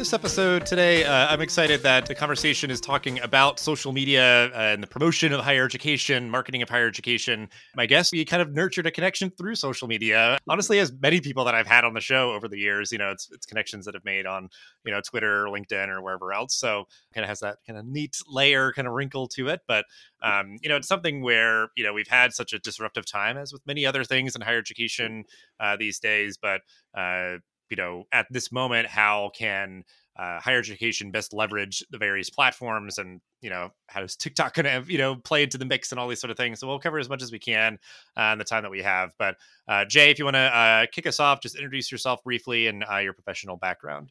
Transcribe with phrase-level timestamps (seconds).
[0.00, 4.82] this episode today, uh, I'm excited that the conversation is talking about social media and
[4.82, 7.50] the promotion of higher education, marketing of higher education.
[7.76, 10.38] My guest, we kind of nurtured a connection through social media.
[10.48, 13.10] Honestly, as many people that I've had on the show over the years, you know,
[13.10, 14.48] it's it's connections that have made on,
[14.86, 16.54] you know, Twitter, LinkedIn, or wherever else.
[16.54, 19.60] So kind of has that kind of neat layer, kind of wrinkle to it.
[19.68, 19.84] But
[20.22, 23.52] um, you know, it's something where you know we've had such a disruptive time, as
[23.52, 25.24] with many other things in higher education
[25.60, 26.38] uh, these days.
[26.40, 26.62] But
[26.96, 27.36] uh,
[27.70, 29.84] you know, at this moment, how can
[30.18, 34.66] uh, higher education best leverage the various platforms and you know how is tiktok going
[34.66, 36.58] to you know play into the mix and all these sort of things?
[36.60, 37.78] So we'll cover as much as we can
[38.16, 39.12] uh, in the time that we have.
[39.18, 39.36] But
[39.68, 42.84] uh, jay if you want to uh, kick us off just introduce yourself briefly and
[42.90, 44.10] uh, your professional background.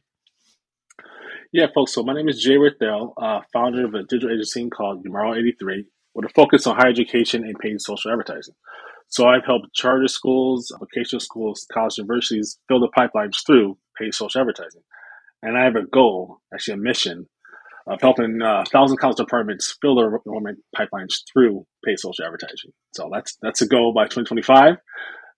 [1.52, 5.04] Yeah folks so my name is jay Rathell, uh, founder of a digital agency called
[5.04, 5.84] Numero 83
[6.14, 8.54] with a focus on higher education and paid social advertising
[9.10, 14.40] so I've helped charter schools, vocational schools, college universities fill the pipelines through paid social
[14.40, 14.82] advertising.
[15.42, 17.26] And I have a goal, actually a mission,
[17.88, 22.72] of helping uh, thousand college departments fill their enrollment pipelines through paid social advertising.
[22.92, 24.76] So that's that's a goal by 2025.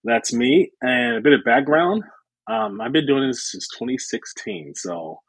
[0.05, 0.73] That's me.
[0.83, 2.03] And a bit of background.
[2.51, 4.75] Um, I've been doing this since 2016.
[4.75, 5.21] So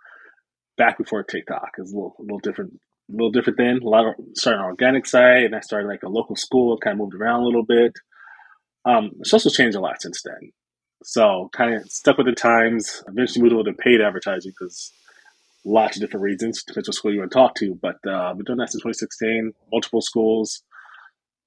[0.77, 2.73] back before TikTok is a little, a little different,
[3.09, 3.79] a little different then.
[3.83, 6.95] A lot of started on organic site, and I started like a local school, kind
[6.95, 7.93] of moved around a little bit.
[8.85, 10.51] Um, it's changed a lot since then.
[11.03, 13.03] So kind of stuck with the times.
[13.07, 14.91] Eventually moved over to paid advertising because
[15.65, 16.63] lots of different reasons.
[16.63, 17.77] Depends what school you want to talk to.
[17.81, 19.53] But uh, I've been doing that since 2016.
[19.71, 20.63] Multiple schools.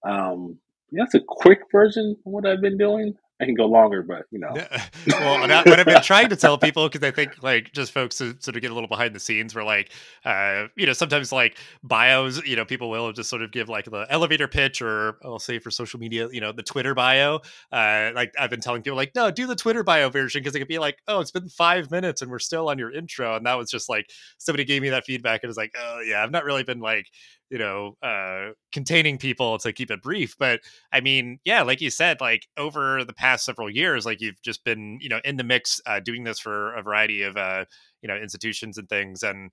[0.07, 0.59] Um,
[0.91, 3.15] yeah, that's a quick version of what I've been doing.
[3.39, 4.49] I can go longer, but you know.
[5.09, 8.35] well, what I've been trying to tell people because I think like just folks to
[8.41, 9.91] sort of get a little behind the scenes, where like,
[10.25, 13.85] uh, you know, sometimes like bios, you know, people will just sort of give like
[13.85, 17.41] the elevator pitch, or I'll say for social media, you know, the Twitter bio.
[17.71, 20.61] Uh, like I've been telling people like, no, do the Twitter bio version because it
[20.61, 23.45] could be like, oh, it's been five minutes and we're still on your intro, and
[23.45, 26.31] that was just like somebody gave me that feedback and was like, oh yeah, I've
[26.31, 27.07] not really been like
[27.51, 30.61] you know uh containing people to keep it brief but
[30.93, 34.65] i mean yeah like you said like over the past several years like you've just
[34.65, 37.65] been you know in the mix uh doing this for a variety of uh
[38.03, 39.51] you know institutions and things and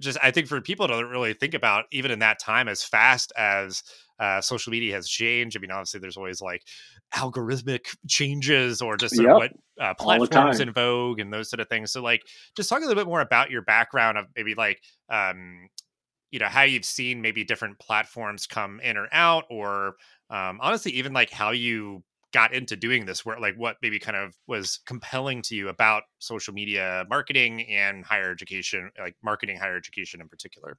[0.00, 3.32] just i think for people to really think about even in that time as fast
[3.36, 3.82] as
[4.18, 6.62] uh, social media has changed i mean obviously there's always like
[7.14, 9.34] algorithmic changes or just sort yep.
[9.34, 12.22] of what uh, platforms in vogue and those sort of things so like
[12.56, 14.80] just talk a little bit more about your background of maybe like
[15.10, 15.68] um
[16.30, 19.96] you know how you've seen maybe different platforms come in or out or
[20.30, 22.02] um, honestly even like how you
[22.36, 26.02] got into doing this where like what maybe kind of was compelling to you about
[26.18, 30.76] social media marketing and higher education like marketing higher education in particular?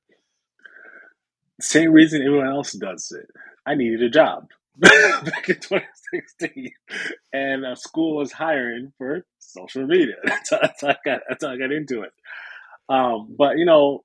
[1.60, 3.28] Same reason everyone else does it.
[3.66, 6.70] I needed a job back in 2016
[7.34, 10.14] and a school was hiring for social media.
[10.26, 12.12] That's how, that's how, I, got, that's how I got into it.
[12.90, 14.04] Um, but you know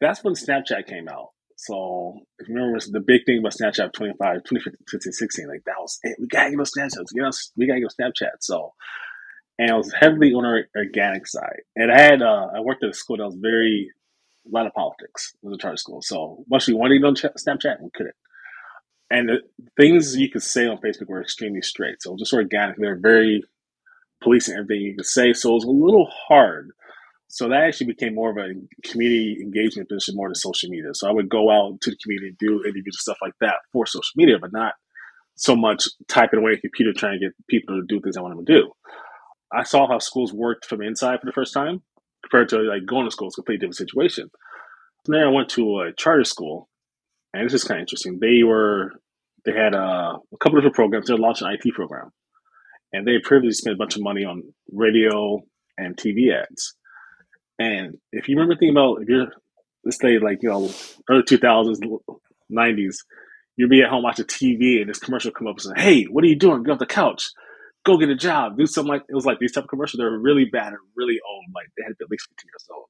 [0.00, 1.30] that's when Snapchat came out.
[1.56, 5.98] So if you remember the big thing about Snapchat 25, 2015, 16, like that was
[6.04, 6.16] it.
[6.20, 7.06] We gotta get on Snapchat.
[7.12, 8.36] We gotta, we gotta get on Snapchat.
[8.40, 8.74] So
[9.58, 11.62] and I was heavily on our organic side.
[11.74, 13.90] And I had uh, I worked at a school that was very
[14.46, 15.34] a lot of politics.
[15.42, 16.00] It was a charter school.
[16.00, 18.14] So once we wanted to on Snapchat, we couldn't.
[19.10, 19.38] And the
[19.76, 22.02] things you could say on Facebook were extremely strict.
[22.02, 22.76] So just organic.
[22.76, 23.42] They were very
[24.22, 25.32] policing everything you could say.
[25.32, 26.70] So it was a little hard
[27.28, 28.54] so that actually became more of a
[28.88, 30.90] community engagement position more than social media.
[30.94, 33.86] So I would go out to the community and do individual stuff like that for
[33.86, 34.72] social media, but not
[35.36, 38.34] so much typing away a computer trying to get people to do things I want
[38.34, 38.72] them to do.
[39.52, 41.82] I saw how schools worked from inside for the first time
[42.22, 43.28] compared to like going to school.
[43.28, 44.30] It's a completely different situation.
[45.06, 46.68] then I went to a charter school,
[47.34, 48.18] and this is kind of interesting.
[48.20, 48.92] They were
[49.44, 49.78] they had a,
[50.32, 51.08] a couple different programs.
[51.08, 52.10] They launched an IT program,
[52.92, 55.42] and they previously spent a bunch of money on radio
[55.78, 56.74] and TV ads.
[57.58, 59.28] And if you remember thinking about if you're
[59.84, 60.70] let's say like you know
[61.10, 61.80] early two thousands,
[62.48, 63.04] nineties,
[63.56, 66.24] you'd be at home watching TV and this commercial come up and say, "Hey, what
[66.24, 66.62] are you doing?
[66.62, 67.28] Get off the couch,
[67.84, 69.98] go get a job, do something like." It was like these type of commercials.
[69.98, 72.50] They were really bad and really old, like they had to be at least fifteen
[72.52, 72.86] years old,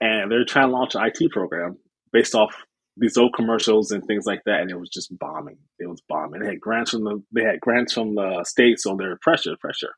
[0.00, 1.76] and they're trying to launch an IT program
[2.12, 2.54] based off
[2.96, 5.58] these old commercials and things like that, and it was just bombing.
[5.78, 6.40] It was bombing.
[6.40, 9.92] They had grants from the they had grants from the states, so they're pressure, pressure.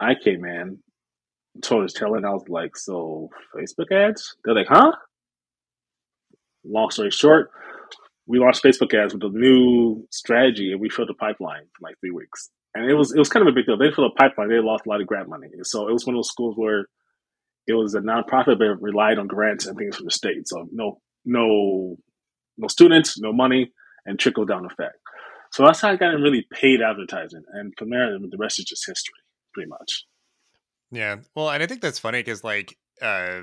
[0.00, 0.80] I came in
[1.62, 4.36] told his tail and I was like, so Facebook ads?
[4.44, 4.92] They're like, huh?
[6.64, 7.50] Long story short,
[8.26, 11.96] we launched Facebook ads with a new strategy and we filled the pipeline for like
[12.00, 12.50] three weeks.
[12.74, 13.76] And it was it was kind of a big deal.
[13.76, 15.48] They filled the pipeline, they lost a lot of grant money.
[15.62, 16.86] So it was one of those schools where
[17.66, 20.48] it was a nonprofit but relied on grants and things from the state.
[20.48, 21.96] So no no
[22.56, 23.72] no students, no money,
[24.06, 24.96] and trickle down effect.
[25.52, 27.42] So that's how I got in really paid advertising.
[27.52, 29.20] And from there the rest is just history,
[29.52, 30.04] pretty much.
[30.90, 31.16] Yeah.
[31.34, 33.42] Well, and I think that's funny because, like, uh,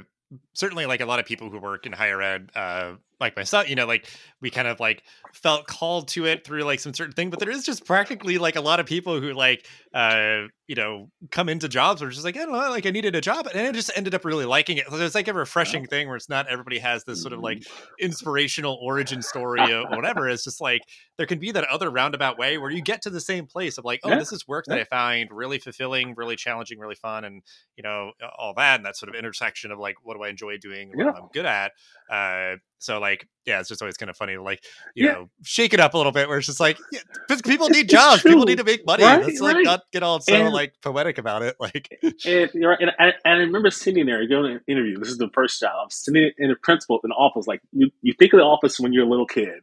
[0.53, 3.75] certainly like a lot of people who work in higher ed uh like myself you
[3.75, 4.09] know like
[4.41, 7.49] we kind of like felt called to it through like some certain thing but there
[7.49, 11.69] is just practically like a lot of people who like uh you know come into
[11.69, 13.71] jobs where it's just like i don't know like i needed a job and i
[13.71, 16.47] just ended up really liking it so it's like a refreshing thing where it's not
[16.47, 17.83] everybody has this sort of like Mm-hmm.
[17.99, 22.57] inspirational origin story or whatever it's just like there can be that other roundabout way
[22.57, 24.77] where you get to the same place of like oh Yeah, this is work that
[24.77, 27.43] i find really fulfilling really challenging really fun and
[27.75, 30.57] you know all that and that sort of intersection of like what do i enjoy
[30.57, 31.11] doing what Yeah.
[31.15, 31.71] i'm good at
[32.11, 34.61] uh so like yeah it's just always kind of funny to like
[34.95, 35.13] you Yeah.
[35.13, 36.99] know shake it up a little bit where it's just like yeah,
[37.45, 39.63] people need it's jobs people need to make money right, let's like right.
[39.65, 41.87] not get all so And- like poetic about it like
[42.25, 44.97] And, you're right, and, I, and I remember sitting there, going to an interview.
[44.97, 45.71] This is the first job.
[45.83, 47.47] I'm sitting in a principal in the office.
[47.47, 49.61] Like you, you think of the office when you're a little kid.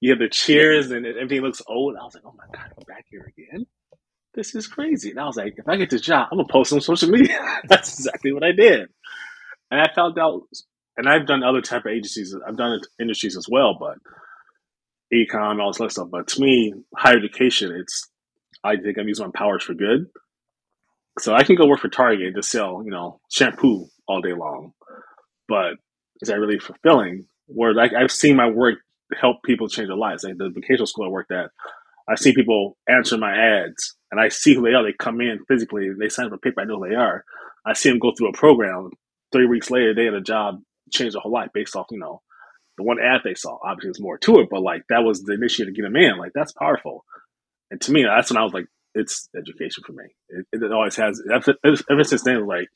[0.00, 1.96] You have the chairs and everything looks old.
[2.00, 3.66] I was like, oh my god, I'm back here again.
[4.34, 5.10] This is crazy.
[5.10, 7.38] And I was like, if I get this job, I'm gonna post on social media.
[7.68, 8.88] That's exactly what I did.
[9.70, 10.42] And I found out.
[11.00, 12.36] And I've done other type of agencies.
[12.46, 13.96] I've done industries as well, but
[15.10, 16.08] econ, all this other stuff.
[16.12, 18.06] But to me, higher education, it's
[18.62, 20.08] I think I'm using my powers for good.
[21.18, 24.34] So I can go work for Target and just sell, you know, shampoo all day
[24.34, 24.74] long.
[25.48, 25.76] But
[26.20, 27.24] is that really fulfilling?
[27.46, 28.80] Where like I've seen my work
[29.18, 30.22] help people change their lives.
[30.22, 31.50] Like the vocational school I worked at,
[32.06, 34.84] I see people answer my ads and I see who they are.
[34.84, 37.24] They come in physically, they sign up a paper, I know who they are.
[37.64, 38.90] I see them go through a program.
[39.32, 42.22] Three weeks later, they had a job, changed their whole life based off, you know,
[42.76, 43.58] the one ad they saw.
[43.64, 46.18] Obviously, there's more to it, but like that was the initiative to get them in.
[46.18, 47.04] Like that's powerful.
[47.70, 50.04] And to me, that's when I was like, it's education for me.
[50.28, 51.22] It, it always has.
[51.32, 52.68] Ever, since then, like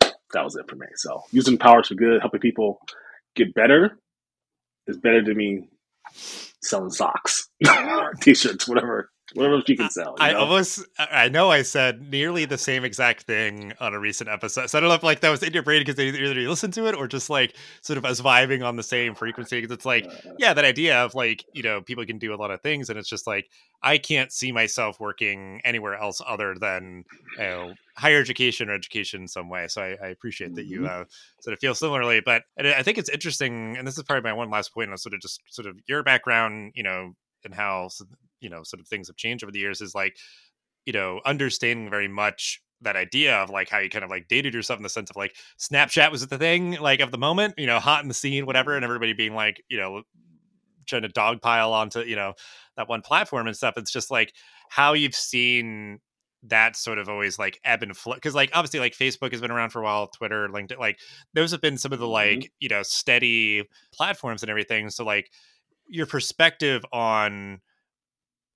[0.00, 0.86] that was it for me.
[0.96, 2.80] So using powers for good, helping people
[3.36, 3.98] get better,
[4.86, 5.68] is better than me
[6.62, 7.48] selling socks,
[8.20, 10.14] t-shirts, whatever, whatever you can sell.
[10.18, 10.40] you I know?
[10.40, 14.68] almost, I know I said nearly the same exact thing on a recent episode.
[14.68, 16.74] So I don't know if like that was in your brain because either you listened
[16.74, 19.60] to it or just like sort of us vibing on the same frequency.
[19.60, 22.36] Because it's like, Uh, yeah, that idea of like, you know, people can do a
[22.36, 22.90] lot of things.
[22.90, 23.48] And it's just like,
[23.82, 27.04] I can't see myself working anywhere else other than,
[27.36, 29.68] you know, higher education or education in some way.
[29.68, 30.88] So I, I appreciate that you Mhm.
[31.02, 31.04] uh,
[31.40, 32.20] sort of feel similarly.
[32.20, 33.76] But I think it's interesting.
[33.76, 36.02] And this is probably my one last point on sort of just sort of your
[36.02, 37.14] background, you know,
[37.44, 37.88] and how,
[38.44, 40.16] you know, sort of things have changed over the years is like,
[40.86, 44.54] you know, understanding very much that idea of like how you kind of like dated
[44.54, 47.66] yourself in the sense of like Snapchat was the thing like of the moment, you
[47.66, 50.02] know, hot in the scene, whatever, and everybody being like, you know,
[50.86, 52.34] trying to dogpile onto, you know,
[52.76, 53.74] that one platform and stuff.
[53.76, 54.34] It's just like
[54.68, 56.00] how you've seen
[56.46, 59.50] that sort of always like ebb and flow because like obviously like facebook has been
[59.50, 60.98] around for a while twitter linkedin like
[61.32, 62.10] those have been some of the Mhm.
[62.12, 65.30] like you know steady platforms and everything so like
[65.88, 67.62] your perspective on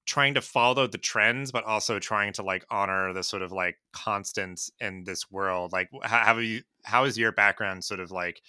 [0.09, 3.77] trying to follow the trends but also trying to like honor the sort of like
[3.93, 8.41] constants in this world like how have you how is your background sort of like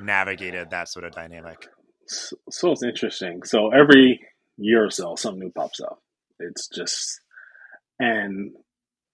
[0.00, 1.68] navigated that sort of dynamic
[2.08, 3.42] so, so it's interesting.
[3.44, 4.20] So every
[4.56, 6.02] year or so, something new pops up.
[6.38, 7.20] It's just,
[7.98, 8.52] and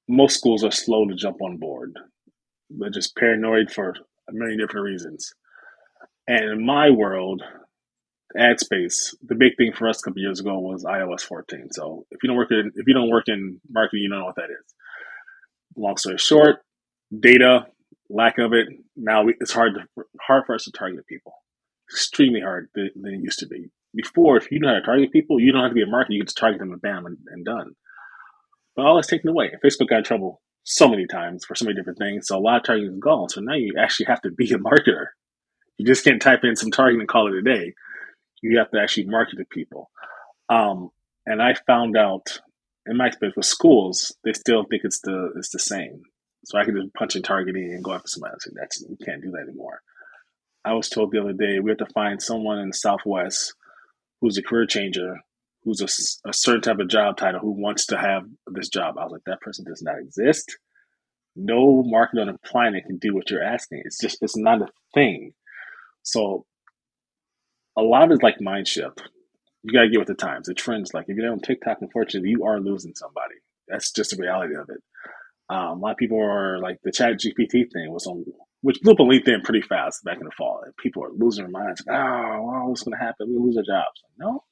[0.09, 1.99] most schools are slow to jump on board.
[2.71, 3.91] They're just paranoid for
[4.29, 5.35] a million different reasons.
[6.27, 7.43] And in my world,
[8.37, 11.69] ad space, the big thing for us a couple years ago was iOS 14.
[11.73, 14.27] So if you don't work in if you don't work in marketing, you don't know
[14.27, 14.75] what that is.
[15.77, 16.61] Long story short,
[17.19, 17.67] data,
[18.09, 18.69] lack of it.
[18.97, 21.33] Now we, it's hard to, hard for us to target people.
[21.91, 23.71] Extremely hard than, than it used to be.
[23.95, 26.11] Before, if you know how to target people, you don't have to be a marketer.
[26.11, 27.75] You can just target them and bam, and, and done.
[28.75, 29.53] But all that's taken away.
[29.65, 32.27] Facebook got in trouble so many times for so many different things.
[32.27, 33.29] So a lot of targeting is gone.
[33.29, 35.09] So now you actually have to be a marketer.
[35.79, 37.75] You just can't type in some targeting and call it a day.
[38.45, 39.91] You have to actually market to people.
[40.51, 40.91] Um,
[41.25, 42.41] and I found out
[42.87, 46.03] in my experience with schools, they still think it's the it's the same.
[46.45, 48.47] So I can just punch in targeting and go after somebody else.
[48.53, 49.81] That's we can't do that anymore.
[50.65, 53.55] I was told the other day we have to find someone in the Southwest
[54.21, 55.17] who's a career changer,
[55.63, 58.97] who's a, a, certain type of job title, who wants to have this job.
[58.99, 60.59] I was like, that person does not exist.
[61.37, 63.83] No market on the planet can do what you're asking.
[63.85, 65.33] It's just it's not a thing.
[66.03, 66.45] So
[67.77, 69.03] a lot of it's like mind shift.
[69.63, 70.47] You gotta get with the times.
[70.47, 73.37] The trends, like if you're on TikTok, unfortunately, you are losing somebody.
[73.69, 74.83] That's just the reality of it.
[75.49, 78.25] Um, a lot of people are like the Chat GPT thing was on,
[78.63, 80.63] which blew up on LinkedIn pretty fast back in the fall.
[80.65, 81.83] And people are losing their minds.
[81.87, 83.29] Like, oh, well, what's going to happen?
[83.29, 84.03] We lose our jobs.
[84.05, 84.45] Like, no,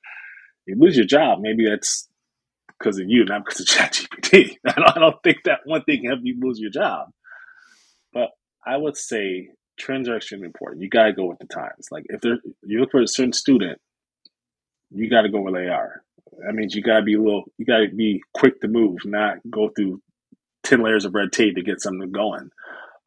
[0.66, 1.40] you lose your job.
[1.40, 2.08] Maybe that's
[2.78, 4.56] because of you, not because of Chat GPT.
[4.66, 7.08] I don't, I don't think that one thing can help you lose your job.
[8.12, 8.30] But
[8.66, 9.48] I would say
[9.82, 10.80] trends are extremely important.
[10.80, 11.88] You got to go with the times.
[11.90, 13.80] Like if there, you look for a certain student,
[14.90, 16.02] you got to go where they are.
[16.44, 18.98] That means you got to be a little, you got to be quick to move,
[19.04, 20.00] not go through
[20.62, 22.50] 10 layers of red tape to get something going.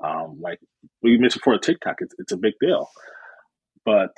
[0.03, 0.59] Um, like
[1.01, 2.89] we mentioned before, TikTok, it's, it's a big deal,
[3.85, 4.11] but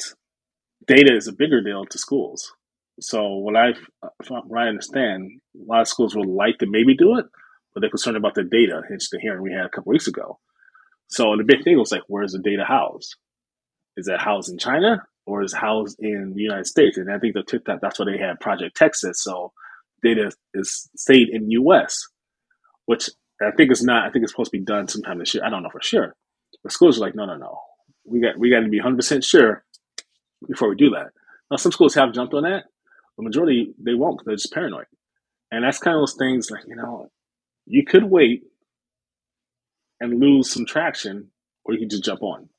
[0.88, 2.52] data is a bigger deal to schools.
[3.00, 3.74] So what I
[4.28, 7.28] what I understand, a lot of schools would like to maybe do it,
[7.74, 8.82] but they're concerned about the data.
[8.90, 10.40] Hence the hearing we had a couple weeks ago.
[11.08, 13.16] So the big thing was like, where's the data housed?
[13.96, 16.98] Is it housed in China or is housed in the United States?
[16.98, 19.24] And I think the TikTok that's why they had Project Texas.
[19.24, 19.54] So
[20.04, 22.08] data is stayed in U.S.,
[22.86, 23.10] which
[23.42, 24.06] I think is not.
[24.06, 25.44] I think it's supposed to be done sometime this year.
[25.44, 26.16] I don't know for sure.
[26.64, 27.60] The schools are like, no, no, no.
[28.06, 29.64] We got we got to be 100 percent sure
[30.48, 31.08] before we do that.
[31.50, 32.66] Now, some schools have jumped on that.
[33.18, 34.22] The majority they won't.
[34.26, 34.86] They're just paranoid,
[35.52, 36.52] and that's kind of those things.
[36.52, 37.10] Like you know,
[37.66, 38.44] you could wait
[40.00, 41.32] and lose some traction,
[41.66, 42.50] or you can just jump on.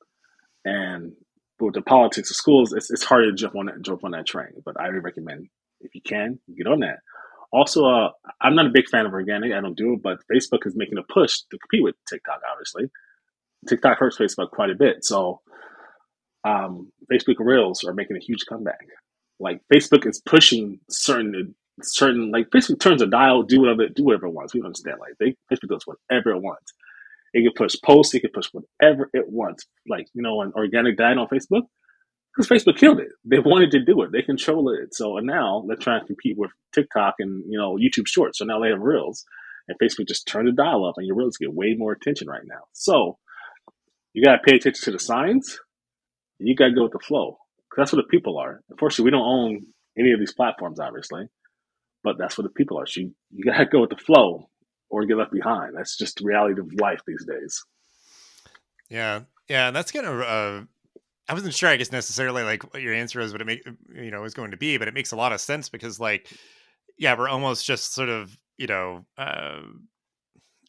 [0.65, 1.13] And
[1.59, 4.25] with the politics of schools, it's, it's harder to jump on that jump on that
[4.25, 4.53] train.
[4.63, 5.47] But I recommend
[5.81, 6.99] if you can get on that.
[7.51, 9.53] Also, uh, I'm not a big fan of organic.
[9.53, 12.41] I don't do it, but Facebook is making a push to compete with TikTok.
[12.51, 12.91] Obviously,
[13.67, 15.03] TikTok hurts Facebook quite a bit.
[15.03, 15.41] So,
[16.43, 18.85] um, Facebook Reels are making a huge comeback.
[19.39, 24.27] Like Facebook is pushing certain certain like Facebook turns a dial, do whatever do whatever
[24.27, 24.53] it wants.
[24.53, 24.99] We understand.
[24.99, 26.73] Like they, Facebook does whatever it wants.
[27.33, 28.13] It can push posts.
[28.15, 29.65] It can push whatever it wants.
[29.87, 31.63] Like you know, an organic diet on Facebook
[32.35, 33.09] because Facebook killed it.
[33.25, 34.11] They wanted to do it.
[34.11, 34.93] They control it.
[34.95, 38.39] So now they're trying to compete with TikTok and you know YouTube Shorts.
[38.39, 39.25] So now they have Reels,
[39.67, 42.45] and Facebook just turned the dial up, and your Reels get way more attention right
[42.45, 42.61] now.
[42.73, 43.17] So
[44.13, 45.59] you got to pay attention to the signs.
[46.39, 47.37] And you got to go with the flow
[47.69, 48.61] because that's what the people are.
[48.69, 49.65] Unfortunately, we don't own
[49.97, 51.27] any of these platforms, obviously,
[52.03, 52.87] but that's what the people are.
[52.87, 54.49] So you, you got to go with the flow
[54.89, 55.75] or get left behind.
[55.75, 57.63] That's just the reality of life these days.
[58.89, 60.21] Yeah, yeah, and that's kind of.
[60.21, 60.65] Uh,
[61.27, 64.11] I wasn't sure, I guess necessarily like what your answer is, what it make you
[64.11, 66.31] know is going to be, but it makes a lot of sense because like,
[66.97, 69.05] yeah, we're almost just sort of you know.
[69.17, 69.61] Uh,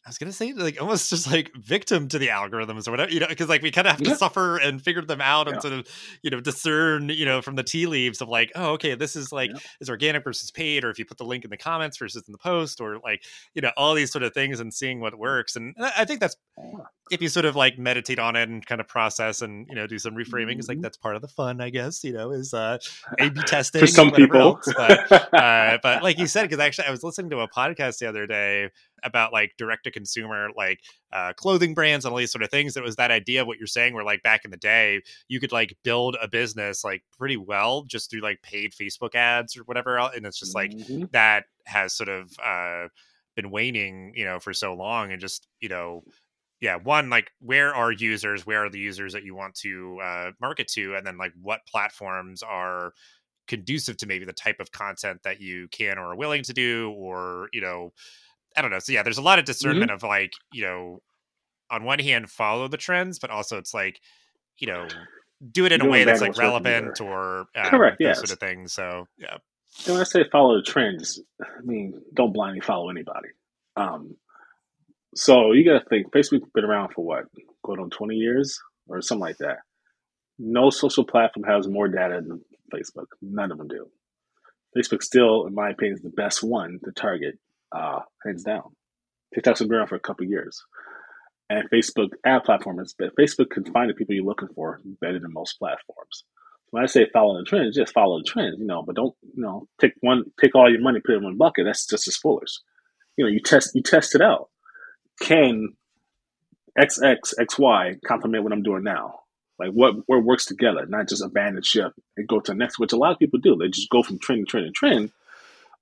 [0.05, 3.19] I was gonna say like almost just like victim to the algorithms or whatever, you
[3.19, 4.15] know, because like we kind of have to yeah.
[4.15, 5.53] suffer and figure them out yeah.
[5.53, 5.87] and sort of
[6.23, 9.31] you know discern you know from the tea leaves of like oh okay this is
[9.31, 9.59] like yeah.
[9.79, 12.31] is organic versus paid or if you put the link in the comments versus in
[12.31, 15.55] the post or like you know all these sort of things and seeing what works
[15.55, 16.35] and I think that's
[17.11, 19.85] if you sort of like meditate on it and kind of process and you know
[19.85, 20.59] do some reframing mm-hmm.
[20.59, 22.79] is like that's part of the fun I guess you know is uh
[23.19, 24.73] A/B testing for some people, else.
[24.75, 28.07] But, uh, but like you said because actually I was listening to a podcast the
[28.07, 28.69] other day
[29.03, 30.79] about like direct to consumer like
[31.13, 33.57] uh, clothing brands and all these sort of things it was that idea of what
[33.57, 37.03] you're saying where like back in the day you could like build a business like
[37.17, 41.03] pretty well just through like paid facebook ads or whatever and it's just like mm-hmm.
[41.11, 42.87] that has sort of uh
[43.35, 46.03] been waning you know for so long and just you know
[46.59, 50.31] yeah one like where are users where are the users that you want to uh,
[50.39, 52.93] market to and then like what platforms are
[53.47, 56.91] conducive to maybe the type of content that you can or are willing to do
[56.91, 57.91] or you know
[58.55, 58.79] I don't know.
[58.79, 59.95] So yeah, there's a lot of discernment mm-hmm.
[59.95, 61.01] of like, you know,
[61.69, 63.99] on one hand follow the trends, but also it's like,
[64.57, 64.87] you know,
[65.51, 68.17] do it in a way that's like relevant or um, correct, yes.
[68.17, 68.73] sort of things.
[68.73, 69.37] So yeah.
[69.85, 73.29] And when I say follow the trends, I mean don't blindly follow anybody.
[73.75, 74.17] Um,
[75.15, 77.25] so you got to think Facebook's been around for what,
[77.63, 79.59] going on twenty years or something like that.
[80.37, 82.41] No social platform has more data than
[82.73, 83.07] Facebook.
[83.21, 83.87] None of them do.
[84.77, 87.35] Facebook still, in my opinion, is the best one to target
[87.71, 88.75] uh, hands down.
[89.33, 90.63] TikTok's been around for a couple years,
[91.49, 95.19] and Facebook ad platform is but Facebook can find the people you're looking for better
[95.19, 96.23] than most platforms.
[96.71, 99.43] When I say follow the trends, just follow the trends, you know, but don't you
[99.43, 101.65] know take one take all your money put it in one bucket.
[101.65, 102.59] That's just as foolish.
[103.17, 104.49] You know, you test you test it out.
[105.21, 105.73] Can
[106.77, 109.19] XX XY complement what I'm doing now?
[109.59, 112.93] Like what what works together, not just abandon ship and go to the next, which
[112.93, 113.55] a lot of people do.
[113.55, 115.11] They just go from trend to trend to trend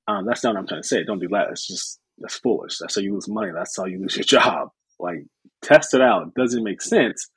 [0.09, 1.03] um, that's not what I'm trying to say.
[1.03, 1.49] Don't do that.
[1.51, 2.79] It's just that's foolish.
[2.79, 3.51] That's how you lose money.
[3.53, 4.69] That's how you lose your job.
[4.99, 5.25] Like
[5.61, 6.33] test it out.
[6.33, 7.29] Does it make sense?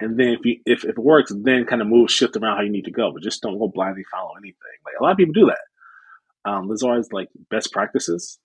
[0.00, 2.62] And then if you if, if it works, then kind of move shift around how
[2.62, 3.10] you need to go.
[3.10, 4.56] But just don't go blindly follow anything.
[4.84, 6.50] Like a lot of people do that.
[6.50, 8.38] Um, there's always like best practices.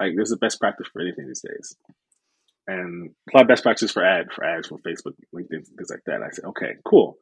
[0.00, 1.76] Like there's a best practice for anything these days.
[2.66, 6.02] And a lot of best practices for ad for ads for Facebook, LinkedIn, things like
[6.06, 6.22] that.
[6.22, 7.18] I said, okay, cool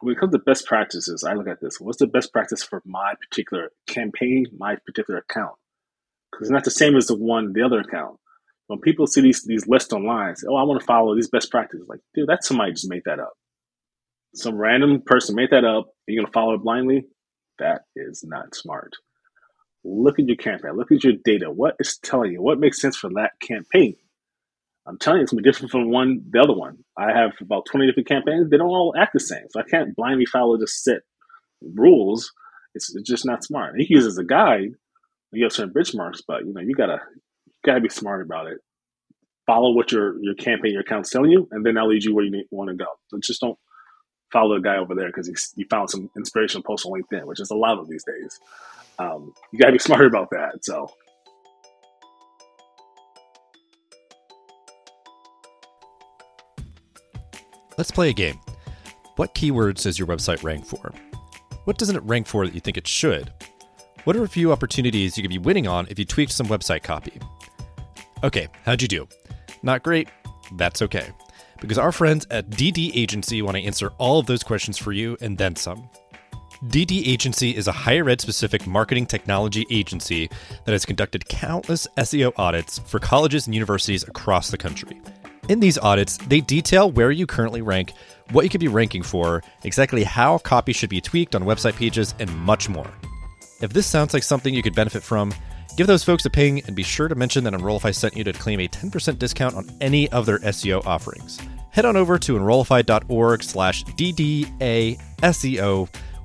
[0.00, 1.80] when it comes to best practices, I look at this.
[1.80, 5.54] What's the best practice for my particular campaign, my particular account?
[6.30, 8.18] Because it's not the same as the one, the other account.
[8.66, 11.50] When people see these these lists online, say, "Oh, I want to follow these best
[11.50, 13.34] practices," like, dude, that's somebody just made that up.
[14.34, 15.90] Some random person made that up.
[16.06, 17.06] You're gonna follow it blindly?
[17.58, 18.94] That is not smart.
[19.84, 20.76] Look at your campaign.
[20.76, 21.50] Look at your data.
[21.50, 22.42] What is telling you?
[22.42, 23.96] What makes sense for that campaign?
[24.86, 26.78] I'm telling you, it's gonna be different from one the other one.
[26.98, 28.50] I have about 20 different campaigns.
[28.50, 31.00] They don't all act the same, so I can't blindly follow just set
[31.62, 32.32] rules.
[32.74, 33.78] It's, it's just not smart.
[33.78, 34.70] You can use as a guide.
[35.32, 37.00] You have certain benchmarks, but you know you gotta
[37.46, 38.58] you gotta be smart about it.
[39.46, 42.24] follow what your your campaign, your account's telling you, and then that leads you where
[42.24, 42.86] you want to go.
[43.08, 43.58] So just don't
[44.32, 47.50] follow the guy over there because he found some inspirational posts on LinkedIn, which is
[47.50, 48.40] a lot of these days.
[48.98, 50.64] Um, you got to be smarter about that.
[50.64, 50.90] So.
[57.76, 58.38] Let's play a game.
[59.16, 60.92] What keywords does your website rank for?
[61.64, 63.32] What doesn't it rank for that you think it should?
[64.04, 66.82] What are a few opportunities you could be winning on if you tweaked some website
[66.82, 67.18] copy?
[68.22, 69.08] Okay, how'd you do?
[69.62, 70.08] Not great?
[70.56, 71.08] That's okay.
[71.60, 75.16] Because our friends at DD Agency want to answer all of those questions for you
[75.20, 75.88] and then some.
[76.66, 80.30] DD Agency is a higher ed specific marketing technology agency
[80.64, 85.00] that has conducted countless SEO audits for colleges and universities across the country.
[85.48, 87.92] In these audits, they detail where you currently rank,
[88.32, 92.14] what you could be ranking for, exactly how copy should be tweaked on website pages,
[92.18, 92.90] and much more.
[93.60, 95.34] If this sounds like something you could benefit from,
[95.76, 98.32] give those folks a ping and be sure to mention that Enrollify sent you to
[98.32, 101.38] claim a 10% discount on any of their SEO offerings.
[101.70, 104.98] Head on over to enrollify.org slash DDASEO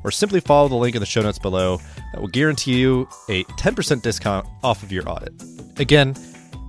[0.04, 1.82] or simply follow the link in the show notes below
[2.14, 5.34] that will guarantee you a 10% discount off of your audit.
[5.78, 6.16] Again,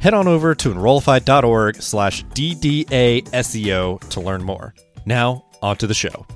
[0.01, 4.75] head on over to enrollify.org slash DDASEO to learn more.
[5.07, 6.27] Now, on to the show.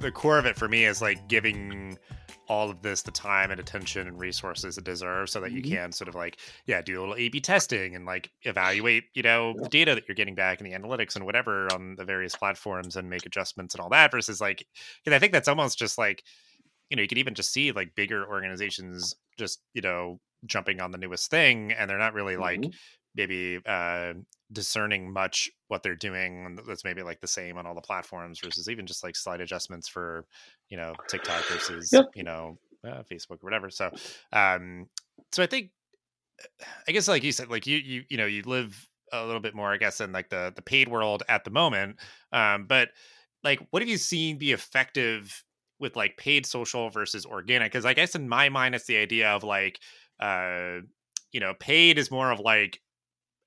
[0.00, 1.98] The core of it for me is like giving
[2.48, 5.74] all of this the time and attention and resources it deserves so that you mm-hmm.
[5.74, 9.22] can sort of like yeah do a little a b testing and like evaluate you
[9.22, 12.36] know the data that you're getting back and the analytics and whatever on the various
[12.36, 14.64] platforms and make adjustments and all that versus like
[15.04, 16.22] because i think that's almost just like
[16.90, 20.90] you know you could even just see like bigger organizations just you know jumping on
[20.90, 22.64] the newest thing and they're not really mm-hmm.
[22.64, 22.72] like
[23.14, 24.12] maybe uh
[24.52, 28.68] discerning much what they're doing that's maybe like the same on all the platforms versus
[28.68, 30.24] even just like slight adjustments for
[30.68, 32.04] you know tiktok versus yep.
[32.14, 33.90] you know uh, facebook or whatever so
[34.32, 34.86] um
[35.32, 35.70] so i think
[36.86, 39.54] i guess like you said like you you you know you live a little bit
[39.54, 41.96] more i guess in like the the paid world at the moment
[42.32, 42.90] um but
[43.42, 45.42] like what have you seen be effective
[45.78, 49.28] with like paid social versus organic because i guess in my mind it's the idea
[49.30, 49.80] of like
[50.20, 50.80] uh
[51.32, 52.80] you know paid is more of like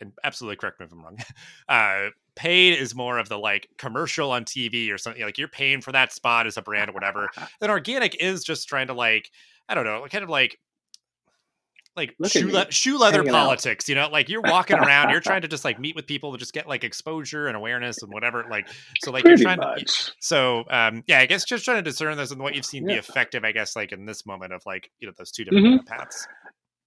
[0.02, 1.18] and absolutely correct me if I'm wrong.
[1.68, 5.82] Uh, paid is more of the like commercial on TV or something like you're paying
[5.82, 7.30] for that spot as a brand or whatever.
[7.60, 9.30] then organic is just trying to like
[9.68, 10.58] I don't know, kind of like
[11.96, 13.90] like shoe, le- shoe leather politics, out.
[13.90, 16.38] you know, like you're walking around, you're trying to just like meet with people to
[16.38, 18.46] just get like exposure and awareness and whatever.
[18.50, 18.70] Like,
[19.04, 20.06] so like Pretty you're trying much.
[20.06, 22.88] to, so, um, yeah, I guess just trying to discern this and what you've seen
[22.88, 22.96] yeah.
[22.96, 25.66] be effective, I guess, like in this moment of like, you know, those two different
[25.66, 25.86] mm-hmm.
[25.86, 26.28] paths.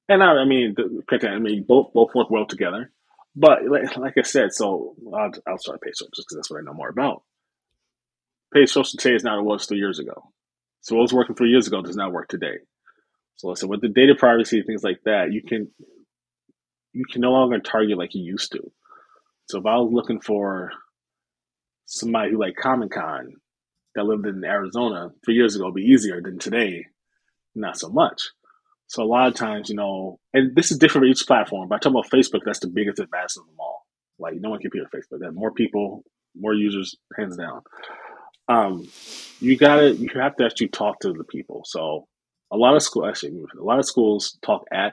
[0.09, 2.91] And I, I mean, the, I mean, both, both work well together.
[3.35, 6.65] But like, like I said, so I'll, I'll start social just because that's what I
[6.65, 7.23] know more about.
[8.53, 10.31] Paid social today is not what it was three years ago.
[10.83, 12.59] So what was working three years ago does not work today.
[13.37, 15.71] So listen, with the data privacy things like that, you can
[16.93, 18.71] you can no longer target like you used to.
[19.47, 20.73] So if I was looking for
[21.87, 23.35] somebody who like Comic Con
[23.95, 26.87] that lived in Arizona three years ago, it'd be easier than today.
[27.55, 28.21] Not so much.
[28.93, 31.67] So a lot of times, you know, and this is different for each platform.
[31.67, 33.87] But I talk about Facebook, that's the biggest advantage of them all.
[34.19, 35.21] Like no one can beat Facebook.
[35.21, 36.05] That more people,
[36.39, 37.63] more users, hands down.
[38.49, 38.87] Um,
[39.41, 41.63] you gotta, you have to actually talk to the people.
[41.65, 42.07] So
[42.51, 44.93] a lot of school, actually, a lot of schools talk at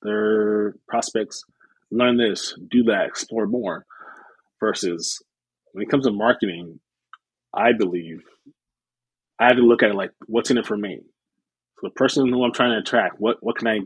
[0.00, 1.44] their prospects.
[1.90, 3.84] Learn this, do that, explore more.
[4.58, 5.22] Versus
[5.72, 6.80] when it comes to marketing,
[7.52, 8.22] I believe
[9.38, 11.00] I have to look at it like, what's in it for me?
[11.82, 13.80] The person who I'm trying to attract, what what can I,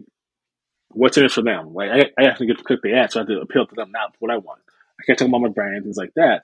[0.91, 1.75] what's in it for them?
[1.75, 3.67] Like I, I have to get to click the ad, so I have to appeal
[3.67, 4.61] to them, not what I want.
[5.01, 6.43] I can't talk about my brand and things like that.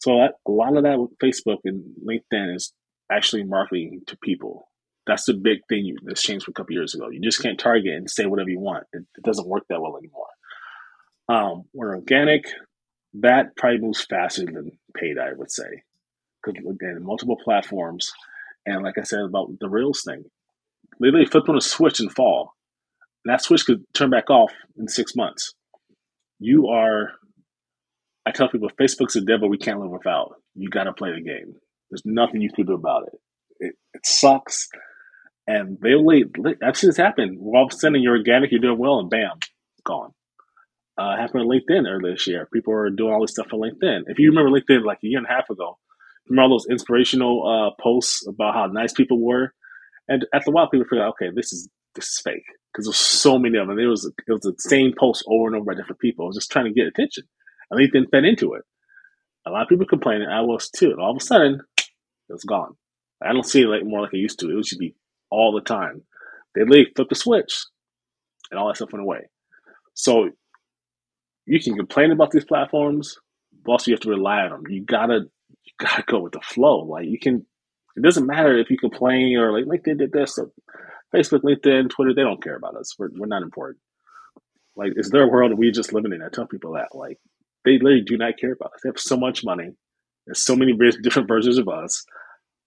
[0.00, 2.72] So that, a lot of that with Facebook and LinkedIn is
[3.10, 4.68] actually marketing to people.
[5.06, 7.08] That's the big thing that's changed from a couple years ago.
[7.10, 8.84] You just can't target and say whatever you want.
[8.92, 10.26] It, it doesn't work that well anymore.
[11.28, 12.46] Um, where organic,
[13.14, 15.82] that probably moves faster than paid, I would say,
[16.44, 18.12] because again, multiple platforms,
[18.66, 20.24] and like I said about the Reels thing,
[21.00, 22.54] literally flip on a switch and fall.
[23.24, 25.54] And that switch could turn back off in six months.
[26.38, 27.12] You are,
[28.26, 30.34] I tell people, Facebook's a devil we can't live without.
[30.54, 31.54] You got to play the game.
[31.90, 33.18] There's nothing you can do about it.
[33.60, 34.68] It, it sucks.
[35.46, 36.26] And they'll wait.
[36.64, 37.38] I've seen this happen.
[37.40, 39.38] All of a sudden, you're organic, you're doing well, and bam,
[39.84, 40.10] gone.
[40.98, 42.48] Uh, happened on LinkedIn earlier this year.
[42.52, 44.02] People are doing all this stuff on LinkedIn.
[44.06, 45.78] If you remember LinkedIn like a year and a half ago,
[46.28, 49.54] remember all those inspirational uh, posts about how nice people were?
[50.12, 52.98] And after a while, people figure out, okay, this is this is fake because there's
[52.98, 53.78] so many of them.
[53.78, 56.26] It was it was the same post over and over by different people.
[56.26, 57.24] I was just trying to get attention,
[57.70, 58.62] and they didn't fit into it.
[59.46, 60.28] A lot of people complaining.
[60.28, 60.90] I was too.
[60.90, 61.62] And all of a sudden,
[62.28, 62.76] it's gone.
[63.22, 64.50] I don't see it like more like I used to.
[64.50, 64.94] It used to be
[65.30, 66.02] all the time.
[66.54, 67.64] They literally flipped the switch,
[68.50, 69.20] and all that stuff went away.
[69.94, 70.28] So
[71.46, 73.18] you can complain about these platforms,
[73.64, 74.64] but also you have to rely on them.
[74.68, 75.20] You gotta
[75.64, 76.80] you gotta go with the flow.
[76.84, 77.46] Like you can,
[77.96, 80.38] it doesn't matter if you complain or like LinkedIn did this.
[80.38, 80.50] Or
[81.14, 82.98] Facebook, LinkedIn, Twitter, they don't care about us.
[82.98, 83.80] We're we're not important.
[84.76, 86.22] Like it's their world and we just living in.
[86.22, 87.18] I tell people that like
[87.64, 88.80] they literally do not care about us.
[88.82, 89.70] They have so much money.
[90.26, 92.04] There's so many different versions of us.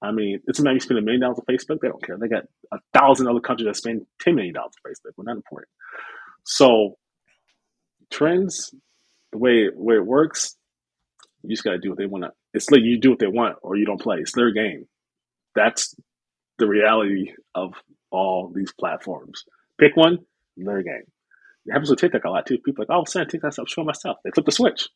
[0.02, 1.80] I mean, it's not you spend a million dollars on Facebook.
[1.82, 2.18] They don't care.
[2.18, 5.14] They got a thousand other countries that spend ten million dollars on Facebook.
[5.18, 5.70] We're not important.
[6.44, 6.98] So
[8.12, 8.74] trends,
[9.32, 10.56] the way way it works,
[11.42, 12.32] you just gotta do what they want to.
[12.54, 14.18] It's like you do what they want or you don't play.
[14.18, 14.86] It's their game.
[15.56, 15.96] That's
[16.58, 17.74] the reality of
[18.12, 19.44] all these platforms.
[19.80, 20.20] Pick one,
[20.58, 21.04] their game.
[21.66, 22.60] It happens with TikTok a lot too.
[22.60, 24.18] People are like, oh, send TikTok stuff, show my stuff.
[24.24, 24.88] They flip the switch.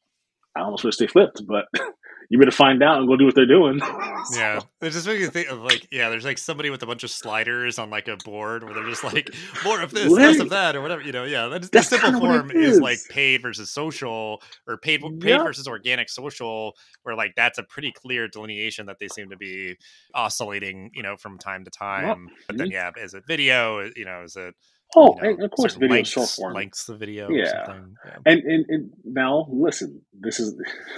[0.60, 1.66] I almost wish they flipped, but
[2.30, 3.80] you better find out and go do what they're doing.
[4.34, 7.04] yeah, it just makes you think of like, yeah, there's like somebody with a bunch
[7.04, 10.50] of sliders on like a board where they're just like more of this, less of
[10.50, 11.02] that, or whatever.
[11.02, 12.76] You know, yeah, that's, that's the simple form is.
[12.76, 12.82] is.
[12.82, 15.44] like paid versus social, or paid paid yep.
[15.44, 19.76] versus organic social, where like that's a pretty clear delineation that they seem to be
[20.14, 22.08] oscillating, you know, from time to time.
[22.08, 22.18] Yep.
[22.48, 23.90] But then, yeah, is it video?
[23.96, 24.54] You know, is it
[24.96, 27.30] Oh, you know, of course, video lengths, short form lengths the video.
[27.30, 27.66] Yeah.
[28.06, 28.18] yeah.
[28.26, 30.56] And, and and now listen, this is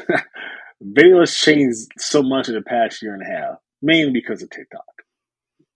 [0.82, 4.49] video has changed so much in the past year and a half, mainly because of
[4.49, 4.86] TikTok.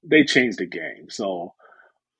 [0.03, 1.09] They changed the game.
[1.09, 1.53] So,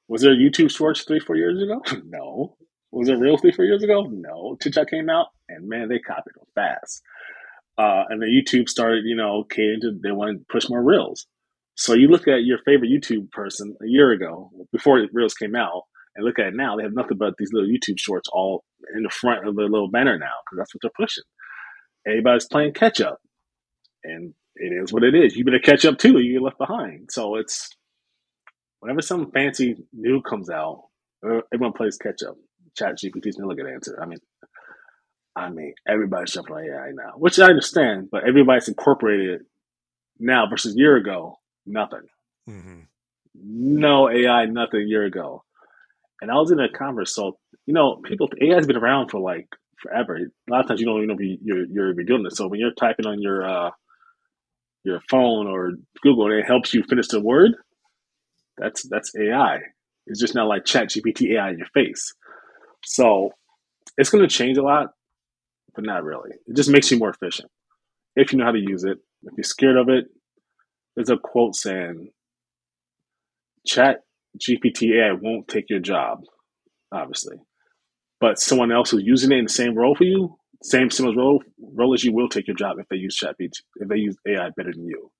[0.07, 1.81] was there YouTube Shorts three, four years ago?
[2.05, 2.57] no.
[2.91, 4.07] Was it real three, four years ago?
[4.09, 4.57] No.
[4.59, 7.01] TikTok came out, and man, they copied them fast.
[7.77, 11.27] Uh, and then YouTube started, you know, came to they wanted to push more reels.
[11.75, 15.83] So you look at your favorite YouTube person a year ago, before Reels came out,
[16.15, 16.77] and look at it now.
[16.77, 18.63] They have nothing but these little YouTube shorts all
[18.95, 21.25] in the front of their little banner now because that's what they're pushing.
[22.07, 23.19] Everybody's playing catch up,
[24.03, 25.35] and it is what it is.
[25.35, 27.09] You better catch up too, you get left behind.
[27.11, 27.69] So it's
[28.79, 30.85] whenever some fancy new comes out,
[31.27, 32.35] uh, everyone plays catch up.
[32.77, 33.99] Chat GPT's gonna look at answer.
[34.01, 34.19] I mean,
[35.35, 39.41] I mean, everybody's jumping on AI now, which I understand, but everybody's incorporated
[40.19, 42.07] now versus a year ago nothing.
[42.49, 42.79] Mm-hmm.
[43.35, 45.43] No AI, nothing a year ago.
[46.21, 49.19] And I was in a conference, so you know, people AI has been around for
[49.19, 49.47] like
[49.81, 50.17] forever.
[50.17, 52.37] A lot of times you don't even know if you're you're doing this.
[52.37, 53.71] So when you're typing on your uh,
[54.83, 57.53] your phone or Google and it helps you finish the word,
[58.57, 59.59] that's that's AI.
[60.07, 62.13] It's just not like Chat GPT AI in your face.
[62.83, 63.31] So
[63.97, 64.89] it's going to change a lot,
[65.73, 66.31] but not really.
[66.47, 67.49] It just makes you more efficient
[68.15, 68.99] if you know how to use it.
[69.23, 70.05] If you're scared of it,
[70.95, 72.11] there's a quote saying,
[73.65, 74.01] "Chat
[74.37, 76.19] GPT AI won't take your job,
[76.91, 77.37] obviously,
[78.19, 81.43] but someone else who's using it in the same role for you, same similar role
[81.73, 84.49] role as you, will take your job if they use Chat if they use AI
[84.55, 85.11] better than you."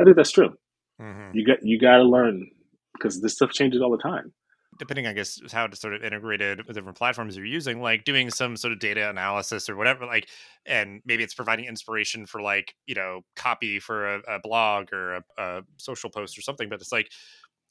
[0.00, 0.54] I think that's true.
[1.00, 1.36] Mm-hmm.
[1.36, 2.48] You got you got to learn
[2.94, 4.32] because this stuff changes all the time
[4.78, 8.30] depending, I guess, how to sort of integrated with different platforms you're using, like doing
[8.30, 10.28] some sort of data analysis or whatever, like,
[10.66, 15.16] and maybe it's providing inspiration for like, you know, copy for a, a blog or
[15.16, 16.68] a, a, social post or something.
[16.68, 17.10] But it's like,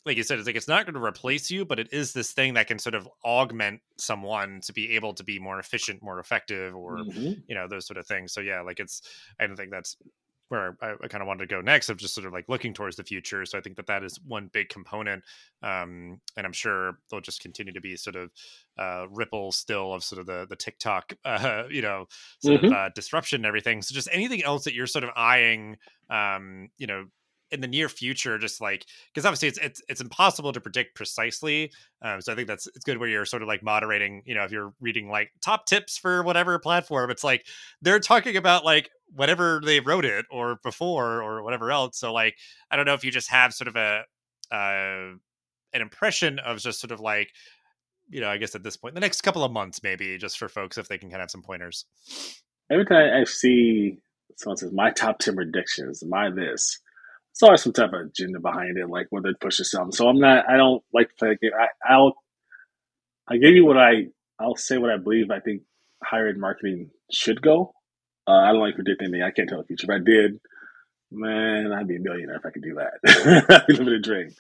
[0.05, 2.31] like you said, it's like it's not going to replace you, but it is this
[2.31, 6.19] thing that can sort of augment someone to be able to be more efficient, more
[6.19, 7.33] effective, or mm-hmm.
[7.47, 8.31] you know those sort of things.
[8.31, 9.01] So yeah, like it's
[9.39, 9.97] I don't think that's
[10.49, 12.73] where I, I kind of wanted to go next of just sort of like looking
[12.73, 13.45] towards the future.
[13.45, 15.23] So I think that that is one big component,
[15.61, 18.31] um, and I'm sure there'll just continue to be sort of
[18.77, 22.05] uh, ripple still of sort of the the TikTok, uh, you know,
[22.41, 22.67] sort mm-hmm.
[22.67, 23.81] of uh, disruption and everything.
[23.81, 25.77] So just anything else that you're sort of eyeing,
[26.09, 27.05] um, you know,
[27.51, 31.71] in the near future just like because obviously it's, it's it's impossible to predict precisely
[32.01, 34.43] um, so i think that's it's good where you're sort of like moderating you know
[34.43, 37.45] if you're reading like top tips for whatever platform it's like
[37.81, 42.35] they're talking about like whatever they wrote it or before or whatever else so like
[42.69, 44.03] i don't know if you just have sort of a
[44.51, 45.15] uh
[45.73, 47.29] an impression of just sort of like
[48.09, 50.49] you know i guess at this point the next couple of months maybe just for
[50.49, 51.85] folks if they can kind of have some pointers.
[52.69, 53.99] Every time i see
[54.35, 56.79] someone says my top 10 predictions my this
[57.37, 59.91] it's always some type of agenda behind it, like whether it pushes something.
[59.91, 60.49] So I'm not.
[60.49, 61.51] I don't like to play a game.
[61.55, 62.15] I, I'll.
[63.27, 64.07] I give you what I.
[64.39, 65.29] I'll say what I believe.
[65.29, 65.61] I think
[66.03, 67.75] higher ed marketing should go.
[68.27, 69.21] Uh, I don't like predict anything.
[69.21, 69.85] I can't tell the future.
[69.85, 70.39] If I did,
[71.11, 73.45] man, I'd be a millionaire if I could do that.
[73.51, 74.33] I'd be living a dream.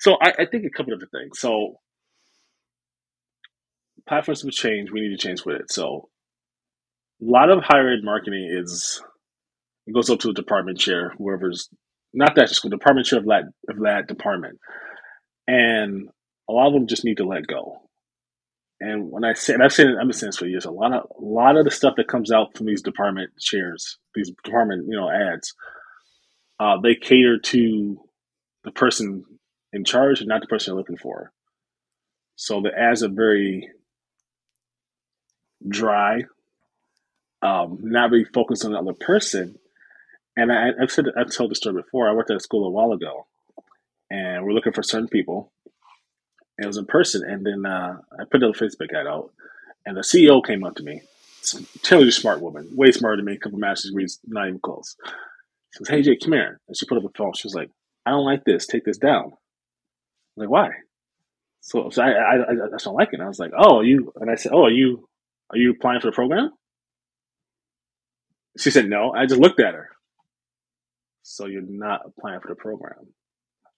[0.00, 1.38] So I, I think a couple different things.
[1.38, 1.78] So
[4.08, 4.90] platforms will change.
[4.90, 5.70] We need to change with it.
[5.70, 6.08] So
[7.22, 9.00] a lot of higher ed marketing is
[9.86, 11.68] it goes up to a department chair, whoever's
[12.16, 14.58] not that school, department chair of that of that department,
[15.46, 16.08] and
[16.48, 17.82] a lot of them just need to let go.
[18.80, 20.92] And when I say, and I've said, I've been saying this for years, a lot
[20.92, 24.86] of a lot of the stuff that comes out from these department chairs, these department
[24.88, 25.54] you know ads,
[26.58, 28.00] uh, they cater to
[28.64, 29.24] the person
[29.72, 31.32] in charge and not the person you're looking for.
[32.36, 33.70] So the ads are very
[35.66, 36.22] dry,
[37.42, 39.58] um, not really focused on the other person.
[40.36, 42.08] And I, I've said I've told the story before.
[42.08, 43.26] I worked at a school a while ago,
[44.10, 45.52] and we're looking for certain people.
[46.58, 49.32] It was in person, and then uh, I put a Facebook ad out,
[49.84, 51.02] and the CEO came up to me.
[51.82, 54.96] Totally smart woman, way smarter than me, a couple master's degrees, not even close.
[55.72, 57.32] She says, "Hey Jay, come here." And she put up the phone.
[57.34, 57.70] She was like,
[58.04, 58.66] "I don't like this.
[58.66, 59.32] Take this down." I'm
[60.36, 60.70] like, "Why?"
[61.60, 63.14] So, so I, I, I, I just don't like it.
[63.14, 65.08] And I was like, "Oh, you?" And I said, "Oh, are you,
[65.50, 66.50] are you applying for the program?"
[68.58, 69.90] She said, "No." I just looked at her.
[71.28, 73.08] So you're not applying for the program.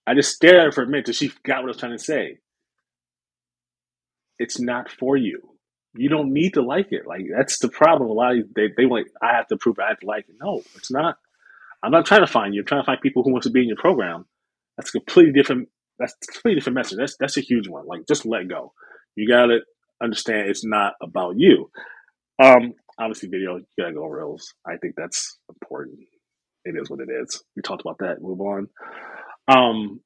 [0.06, 1.96] I just stared at her for a minute until she got what I was trying
[1.96, 2.38] to say.
[4.38, 5.40] It's not for you.
[5.96, 7.06] You don't need to like it.
[7.06, 8.10] Like that's the problem.
[8.10, 10.34] A lot of they they like I have to prove I have to like it.
[10.40, 11.16] No, it's not.
[11.82, 12.60] I'm not trying to find you.
[12.60, 14.26] I'm trying to find people who want to be in your program.
[14.76, 15.68] That's a completely different.
[15.98, 16.98] That's a completely different message.
[16.98, 17.86] That's that's a huge one.
[17.86, 18.74] Like just let go.
[19.16, 19.60] You gotta
[20.02, 21.70] understand it's not about you.
[22.42, 24.52] Um, obviously, video you gotta go reels.
[24.66, 25.98] I think that's important.
[26.68, 27.42] It is what it is.
[27.56, 28.20] We talked about that.
[28.20, 28.68] Move on.
[29.48, 30.00] Um,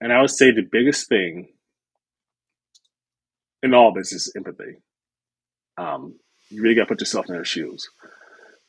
[0.00, 1.48] and I would say the biggest thing
[3.62, 4.78] in all this is empathy.
[5.76, 6.14] Um,
[6.48, 7.88] you really got to put yourself in their shoes.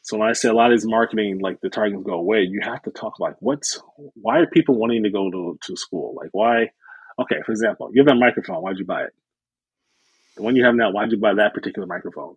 [0.01, 2.62] So when I say a lot of these marketing, like the targets go away, you
[2.63, 6.13] have to talk like what's why are people wanting to go to, to school?
[6.15, 6.69] Like why?
[7.19, 8.62] Okay, for example, you have that microphone.
[8.62, 9.13] Why'd you buy it?
[10.36, 10.91] The one you have now.
[10.91, 12.36] Why'd you buy that particular microphone?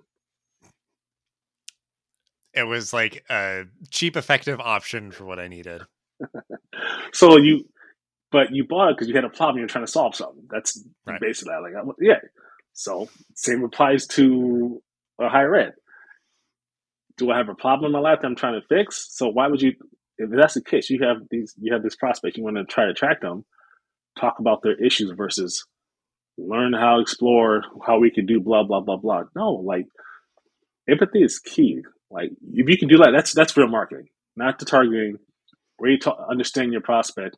[2.59, 5.83] It was like a cheap, effective option for what I needed.
[7.13, 7.65] so you,
[8.33, 9.59] but you bought it because you had a problem.
[9.59, 10.45] You're trying to solve something.
[10.51, 11.21] That's Right.
[11.21, 12.19] basically like yeah.
[12.73, 14.83] So same applies to
[15.21, 15.73] a higher ed.
[17.17, 19.09] Do I have a problem in my life that I'm trying to fix?
[19.11, 19.73] So why would you?
[20.19, 21.55] If that's the case, you have these.
[21.61, 22.37] You have this prospect.
[22.37, 23.45] You want to try to attract them.
[24.19, 25.65] Talk about their issues versus
[26.37, 29.23] learn how explore how we can do blah blah blah blah.
[29.37, 29.87] No, like
[30.89, 31.83] empathy is key.
[32.11, 35.19] Like if you can do that, that's that's real marketing, not the targeting.
[35.77, 37.37] Where you ta- understand your prospect,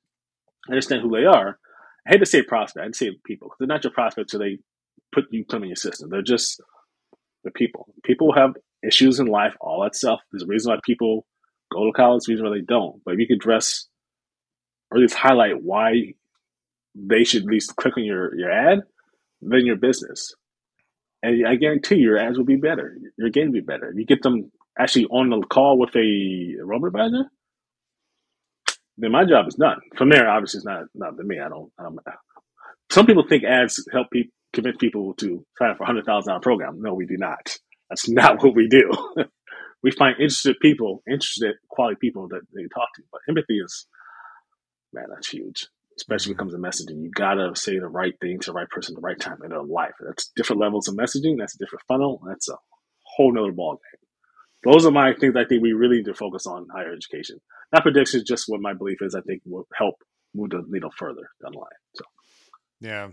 [0.68, 1.58] understand who they are.
[2.06, 3.52] I hate to say prospect, I'd say people.
[3.58, 4.58] They're not your prospect, so they
[5.12, 6.08] put you come in your system.
[6.08, 6.60] They're just
[7.44, 7.92] the people.
[8.04, 10.20] People have issues in life, all that stuff.
[10.32, 11.26] There's a reason why people
[11.72, 13.02] go to college, reason why they don't.
[13.04, 13.86] But if you could dress
[14.90, 16.14] or at least highlight why
[16.94, 18.80] they should at least click on your, your ad,
[19.40, 20.34] then your business.
[21.22, 22.96] And I guarantee your ads will be better.
[23.16, 23.90] Your game will be better.
[23.90, 27.30] If you get them actually on the call with a robot advisor,
[28.98, 29.78] then my job is done.
[29.96, 31.40] From there, obviously, it's not not to me.
[31.40, 31.72] I don't.
[31.78, 31.98] I don't
[32.90, 36.30] some people think ads help people convince people to sign up for a hundred thousand
[36.30, 36.80] dollar program.
[36.80, 37.56] No, we do not.
[37.90, 38.90] That's not what we do.
[39.82, 43.02] we find interested people, interested quality people that they talk to.
[43.12, 43.86] But empathy is,
[44.92, 45.68] man, that's huge.
[45.98, 48.68] Especially when it comes to messaging, you gotta say the right thing to the right
[48.70, 49.92] person at the right time in their life.
[50.04, 51.36] That's different levels of messaging.
[51.38, 52.22] That's a different funnel.
[52.26, 52.56] That's a
[53.04, 54.09] whole nother ball game.
[54.64, 55.34] Those are my things.
[55.36, 57.38] I think we really need to focus on higher education.
[57.72, 59.14] Not predictions, just what my belief is.
[59.14, 59.94] I think will help
[60.34, 61.68] move the needle further down the line.
[61.96, 62.04] So.
[62.80, 63.08] Yeah.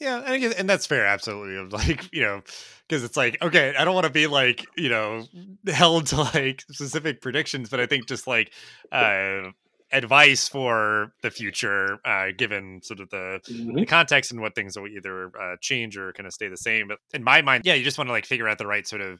[0.00, 1.56] Yeah, and, guess, and that's fair, absolutely.
[1.56, 2.42] Of like, you know,
[2.86, 5.24] because it's like, okay, I don't want to be like, you know,
[5.66, 8.52] held to like specific predictions, but I think just like
[8.92, 9.50] uh
[9.90, 13.74] advice for the future, uh, given sort of the, Mhm.
[13.74, 16.88] the context and what things will either uh, change or kind of stay the same.
[16.88, 19.00] But in my mind, yeah, you just want to like figure out the right sort
[19.00, 19.18] of,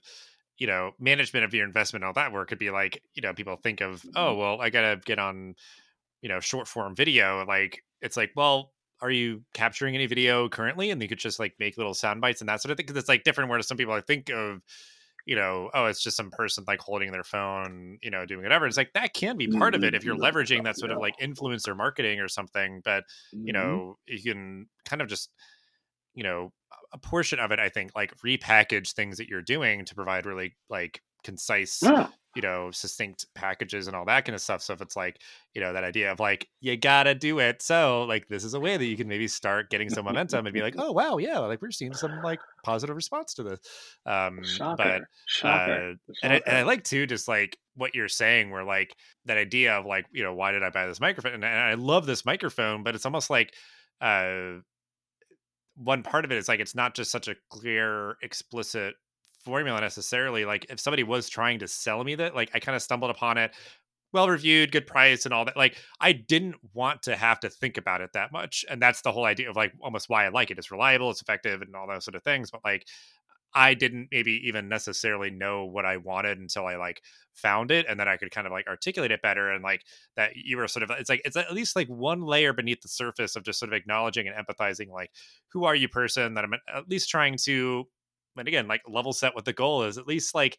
[0.59, 3.35] you know, management of your investment and all that work could be like, you know,
[3.35, 5.55] people think of, oh, well, I gotta get on,
[6.23, 7.45] you know, short form video.
[7.47, 10.91] Like, it's like, well, are you capturing any video currently?
[10.91, 12.87] And you could just like make little sound bites and that sort of thing.
[12.87, 14.63] Cause it's like different where some people I think of,
[15.27, 18.67] you know, oh, it's just some person like holding their phone, you know, doing whatever.
[18.67, 20.19] It's like that can be part of it if you're Mhm.
[20.19, 22.81] leveraging that sort of like influencer marketing or something.
[22.85, 23.05] But
[23.45, 23.53] you Mhm.
[23.53, 25.31] know, you can kind of just,
[26.19, 26.53] you know,
[26.93, 30.57] a portion of it, I think, like repackage things that you're doing to provide really
[30.69, 32.09] like concise, Yeah.
[32.35, 34.63] you know, succinct packages and all that kind of stuff.
[34.63, 35.21] So if it's like,
[35.55, 37.63] you know, that idea of like, you gotta do it.
[37.63, 40.55] So like this is a way that you can maybe start getting some momentum and
[40.55, 43.61] be like, oh wow, yeah, like we're seeing some like positive response to this.
[44.07, 44.77] Um Shocker.
[44.83, 45.91] but Shocker.
[46.09, 48.95] uh, and I, and I like too just like what you're saying where like
[49.27, 51.75] that idea of like you know why did i buy this microphone and, and i
[51.75, 53.55] love this microphone but it's almost like
[54.01, 54.55] uh
[55.83, 58.95] one part of it is like it's not just such a clear explicit
[59.45, 62.83] formula necessarily like if somebody was trying to sell me that like i kind of
[62.83, 63.53] stumbled upon it
[64.13, 67.79] well reviewed good price and all that like i didn't want to have to think
[67.79, 70.51] about it that much and that's the whole idea of like almost why i like
[70.51, 72.85] it it's reliable it's effective and all those sort of things but like
[73.55, 77.03] I didn't maybe even necessarily know what I wanted until I like
[77.35, 79.83] found it and then I could kind of like articulate it better and like
[80.17, 82.89] that you were sort of it's like it's at least like one layer beneath the
[82.89, 85.11] surface of just sort of acknowledging and empathizing like
[85.53, 87.87] who are you person that I'm at least trying to
[88.37, 90.59] and again, like level set what the goal is, at least like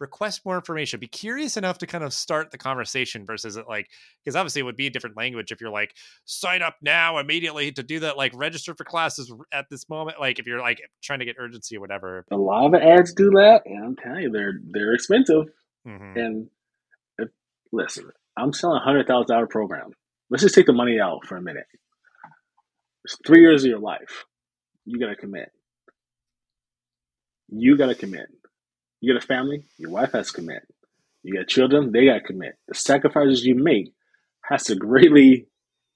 [0.00, 3.88] request more information be curious enough to kind of start the conversation versus it like
[4.24, 7.70] because obviously it would be a different language if you're like sign up now immediately
[7.70, 11.18] to do that like register for classes at this moment like if you're like trying
[11.18, 12.24] to get urgency or whatever.
[12.30, 15.44] A lot of ads do that and i'm telling you they're they're expensive.
[15.86, 16.18] Mm-hmm.
[16.18, 16.46] and
[17.18, 17.28] if,
[17.72, 19.90] listen i'm selling a hundred thousand dollar program.
[20.30, 21.66] Let's just take the money out for a minute.
[23.04, 24.24] It's three years of your life.
[24.86, 25.50] You gotta commit.
[27.48, 28.28] You gotta commit
[29.00, 30.62] you got a family, your wife has to commit.
[31.22, 32.54] You got children, they got to commit.
[32.68, 33.92] The sacrifices you make
[34.44, 35.46] has to greatly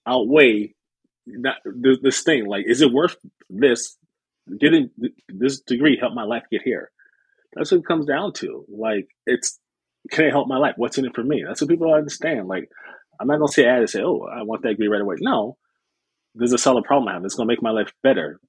[0.07, 0.75] outweigh
[1.43, 1.57] that
[2.03, 2.47] this thing.
[2.47, 3.17] Like, is it worth
[3.51, 3.97] this?
[4.61, 4.91] Getting
[5.29, 6.91] this degree help my life get here.
[7.55, 8.65] That's what it comes down to.
[8.69, 9.59] Like, it's
[10.11, 10.75] can it help my life?
[10.77, 11.45] What's in it for me?
[11.47, 12.49] That's what people understand.
[12.49, 12.71] Like,
[13.21, 15.57] I'm not gonna say ad and say, "Oh, I want that degree right away." No,
[16.35, 17.25] there's a solid problem I have.
[17.25, 18.41] It's gonna make my life better.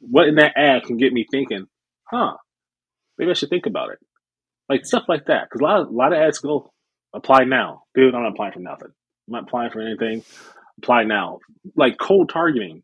[0.00, 1.66] What in that ad can get me thinking?
[2.04, 2.36] Huh?
[3.18, 3.98] Maybe I should think about it.
[4.68, 5.44] Like stuff like that.
[5.48, 6.72] Because a lot of, a lot of ads go,
[7.14, 7.84] apply now.
[7.94, 8.88] Dude, I'm not applying for nothing.
[9.28, 10.24] I'm not applying for anything.
[10.78, 11.38] Apply now.
[11.76, 12.82] Like cold targeting.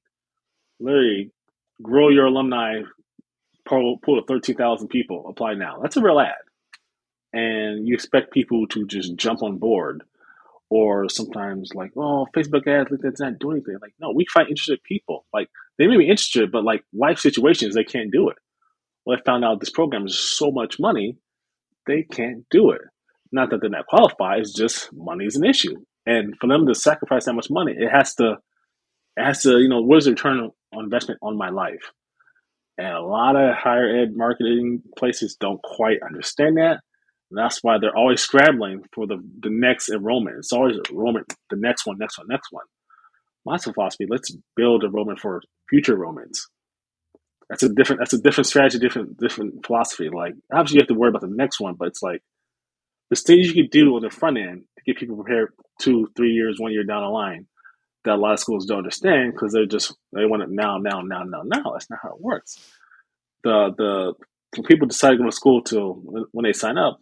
[0.80, 1.30] Literally,
[1.82, 2.80] grow your alumni
[3.68, 5.26] pool, pool of 13,000 people.
[5.28, 5.78] Apply now.
[5.80, 6.34] That's a real ad.
[7.32, 10.02] And you expect people to just jump on board.
[10.70, 13.76] Or sometimes like, oh, Facebook ads, like that's not doing anything.
[13.82, 15.26] Like, no, we find interested people.
[15.32, 18.36] Like they may be interested, but like life situations, they can't do it
[19.04, 21.16] well, I found out this program is so much money,
[21.86, 22.82] they can't do it.
[23.32, 25.76] Not that they're not qualified, it's just money is an issue.
[26.06, 28.36] And for them to sacrifice that much money, it has to,
[29.16, 31.90] it has to, you know, what is the return on investment on my life?
[32.78, 36.80] And a lot of higher ed marketing places don't quite understand that.
[37.30, 40.36] And that's why they're always scrambling for the, the next enrollment.
[40.38, 42.64] It's always enrollment, the next one, next one, next one.
[43.44, 46.40] My philosophy, let's build enrollment for future enrollments
[47.52, 50.08] that's a different that's a different strategy, different different philosophy.
[50.08, 52.22] Like obviously you have to worry about the next one, but it's like
[53.10, 56.30] the things you can do on the front end to get people prepared two, three
[56.30, 57.46] years, one year down the line
[58.04, 61.02] that a lot of schools don't understand because they're just they want it now, now,
[61.02, 61.72] now, now, now.
[61.72, 62.56] That's not how it works.
[63.44, 64.14] The the
[64.56, 65.96] when people decide to go to school till
[66.32, 67.00] when they sign up,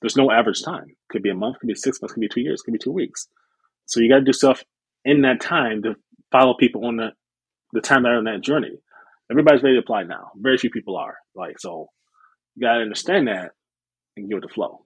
[0.00, 0.96] there's no average time.
[1.10, 2.90] Could be a month, could be six months, could be two years, could be two
[2.90, 3.28] weeks.
[3.84, 4.64] So you got to do stuff
[5.04, 5.96] in that time to
[6.32, 7.10] follow people on the
[7.74, 8.78] the time they're on that journey
[9.30, 10.30] everybody's ready to apply now.
[10.36, 11.16] Very few people are.
[11.34, 11.88] Like, so
[12.54, 13.52] you gotta understand that
[14.16, 14.80] and give it the flow.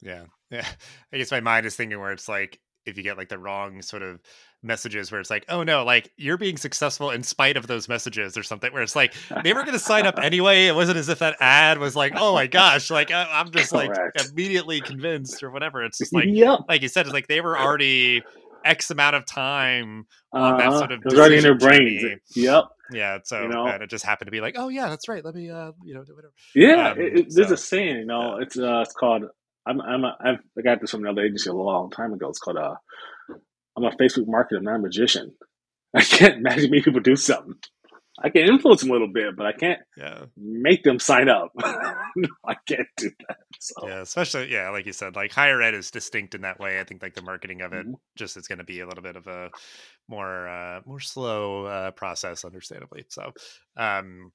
[0.00, 0.24] Yeah.
[0.50, 0.66] Yeah.
[1.12, 3.80] I guess my mind is thinking where it's like if you get like the wrong
[3.80, 4.20] sort of
[4.62, 8.36] messages where it's like, oh no, like you're being successful in spite of those messages
[8.36, 10.66] or something, where it's like they were going to sign up anyway.
[10.66, 13.72] It wasn't as if that ad was like, oh my gosh, like I, am just
[13.72, 13.98] Correct.
[14.16, 15.84] like immediately convinced or whatever.
[15.84, 16.60] It's just like, yep.
[16.68, 18.22] like you said, it's like they were already
[18.64, 20.78] X amount of time on uh that uh-huh.
[20.78, 22.04] sort of it was already in their brains.
[22.34, 22.64] Yep.
[22.92, 23.18] Yeah.
[23.24, 25.24] So you know, and it just happened to be like, oh yeah, that's right.
[25.24, 26.32] Let me, uh, you know, do whatever.
[26.54, 26.90] Yeah.
[26.90, 28.42] Um, it, it, there's a saying, you know, yeah.
[28.42, 29.24] it's uh, it's called.
[29.66, 32.28] I'm I'm a, I've, I got this from another agency a long time ago.
[32.28, 32.74] It's called uh,
[33.76, 35.32] I'm a Facebook marketer, not a magician.
[35.94, 37.54] I can't imagine me people do something.
[38.22, 40.24] I can influence them a little bit, but I can't yeah.
[40.36, 41.52] make them sign up.
[41.58, 43.38] I can't do that.
[43.58, 43.88] So.
[43.88, 46.80] Yeah, especially yeah, like you said, like higher ed is distinct in that way.
[46.80, 47.94] I think like the marketing of it mm-hmm.
[48.16, 49.50] just is going to be a little bit of a
[50.08, 53.04] more uh, more slow uh, process, understandably.
[53.08, 53.32] So,
[53.76, 54.30] um,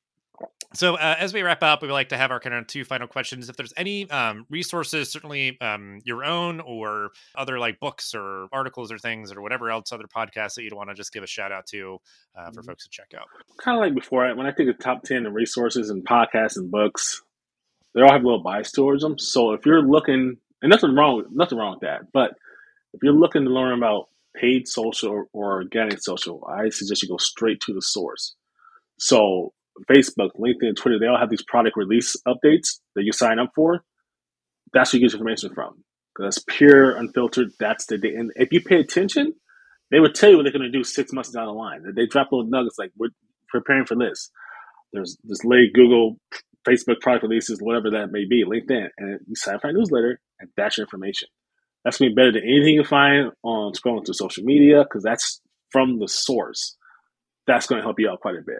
[0.73, 2.83] so uh, as we wrap up, we would like to have our kind of two
[2.83, 3.49] final questions.
[3.49, 8.91] If there's any um, resources, certainly um, your own or other like books or articles
[8.91, 11.51] or things or whatever else, other podcasts that you'd want to just give a shout
[11.51, 11.97] out to
[12.35, 12.69] uh, for mm-hmm.
[12.69, 13.27] folks to check out.
[13.57, 16.69] Kind of like before, when I think of top ten of resources and podcasts and
[16.69, 17.21] books,
[17.95, 19.17] they all have a little bias towards them.
[19.17, 22.31] So if you're looking, and nothing wrong, nothing wrong with that, but
[22.93, 27.17] if you're looking to learn about paid social or organic social, I suggest you go
[27.17, 28.35] straight to the source.
[28.99, 29.53] So
[29.89, 33.83] Facebook, LinkedIn, Twitter, they all have these product release updates that you sign up for.
[34.73, 35.83] That's where you get your information from.
[36.19, 37.51] That's pure, unfiltered.
[37.59, 38.15] That's the day.
[38.15, 39.33] And if you pay attention,
[39.91, 41.83] they would tell you what they're going to do six months down the line.
[41.95, 43.09] They drop little nuggets like we're
[43.49, 44.31] preparing for this.
[44.93, 46.17] There's this late Google,
[46.67, 50.19] Facebook product releases, whatever that may be, LinkedIn, and you sign up for a newsletter,
[50.39, 51.29] and that's your information.
[51.83, 55.03] That's going to be better than anything you find on scrolling through social media because
[55.03, 55.41] that's
[55.71, 56.75] from the source.
[57.45, 58.59] That's going to help you out quite a bit.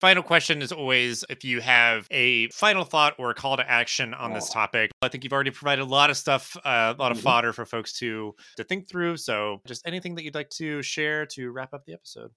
[0.00, 4.12] Final question is always if you have a final thought or a call to action
[4.12, 4.90] on this topic.
[5.00, 7.24] I think you've already provided a lot of stuff, uh, a lot of mm-hmm.
[7.24, 9.16] fodder for folks to to think through.
[9.16, 12.30] So, just anything that you'd like to share to wrap up the episode.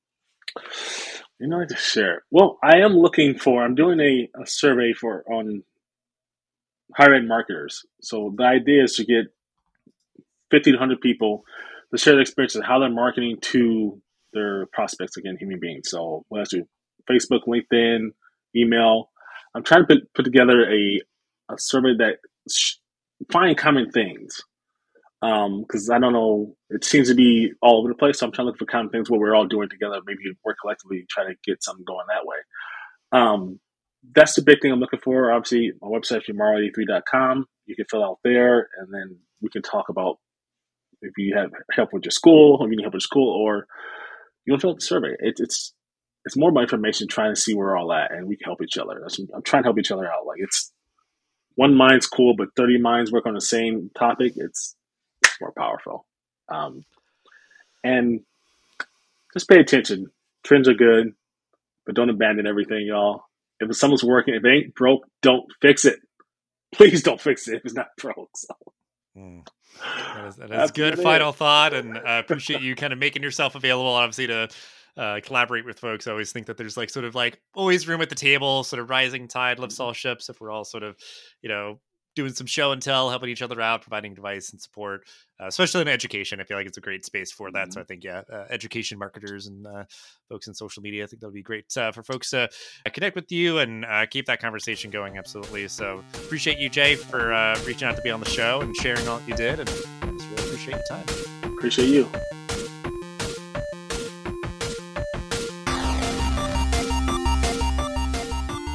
[1.37, 2.23] You know, to share.
[2.31, 3.61] Well, I am looking for.
[3.61, 5.63] I'm doing a, a survey for on
[6.95, 7.85] higher end marketers.
[8.01, 9.25] So the idea is to get
[10.51, 11.43] 1,500 people
[11.91, 14.01] to share their experiences, how they're marketing to
[14.33, 15.89] their prospects, again, human beings.
[15.89, 16.65] So what else do
[17.09, 18.09] Facebook, LinkedIn,
[18.55, 19.09] email.
[19.55, 21.01] I'm trying to put, put together a,
[21.51, 22.17] a survey that
[22.49, 22.75] sh-
[23.31, 24.41] find common things
[25.21, 26.55] because um, I don't know.
[26.69, 28.19] It seems to be all over the place.
[28.19, 29.99] So I'm trying to look for common things what we're all doing together.
[30.05, 32.37] Maybe work collectively, try to get something going that way.
[33.11, 33.59] Um,
[34.15, 35.31] that's the big thing I'm looking for.
[35.31, 37.45] Obviously, my website is yamaro83.com.
[37.65, 40.19] You can fill out there, and then we can talk about
[41.01, 43.67] if you have help with your school, if you need help with school, or
[44.45, 45.15] you want to fill out the survey.
[45.19, 45.73] It, it's
[46.25, 48.61] it's more about information, trying to see where we're all at, and we can help
[48.61, 49.05] each other.
[49.33, 50.25] I'm trying to help each other out.
[50.25, 50.71] Like it's
[51.55, 54.33] one mind's cool, but 30 minds work on the same topic.
[54.35, 54.75] It's
[55.41, 56.05] more powerful.
[56.49, 56.83] Um,
[57.83, 58.21] and
[59.33, 60.07] just pay attention.
[60.43, 61.13] Trends are good,
[61.85, 63.23] but don't abandon everything, y'all.
[63.59, 65.99] If someone's working, if it ain't broke, don't fix it.
[66.73, 68.29] Please don't fix it if it's not broke.
[68.35, 68.53] So.
[69.17, 69.47] Mm.
[69.81, 73.23] That is, that is good final thought, and I uh, appreciate you kind of making
[73.23, 74.49] yourself available, obviously, to
[74.97, 76.07] uh, collaborate with folks.
[76.07, 78.81] I always think that there's like sort of like always room at the table, sort
[78.81, 80.29] of rising tide lifts all ships.
[80.29, 80.95] If we're all sort of,
[81.41, 81.79] you know,
[82.15, 85.07] doing some show and tell, helping each other out, providing advice and support,
[85.41, 86.41] uh, especially in education.
[86.41, 87.65] I feel like it's a great space for that.
[87.65, 87.71] Mm-hmm.
[87.71, 89.85] So I think, yeah, uh, education marketers and uh,
[90.27, 92.49] folks in social media, I think that'll be great uh, for folks to
[92.91, 95.17] connect with you and uh, keep that conversation going.
[95.17, 95.67] Absolutely.
[95.67, 99.07] So appreciate you, Jay, for uh, reaching out to be on the show and sharing
[99.07, 99.59] all that you did.
[99.59, 101.05] And just really appreciate your time.
[101.43, 102.09] Appreciate you.